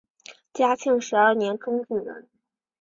[0.51, 2.27] 嘉庆十二年中举人。